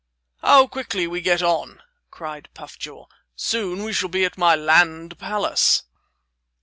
"How 0.41 0.65
quickly 0.65 1.05
we 1.05 1.21
get 1.21 1.43
on," 1.43 1.83
cried 2.09 2.49
Puff 2.55 2.79
Jaw; 2.79 3.05
"soon 3.35 3.83
we 3.83 3.93
shall 3.93 4.09
be 4.09 4.25
at 4.25 4.35
my 4.35 4.55
land 4.55 5.19
palace." 5.19 5.83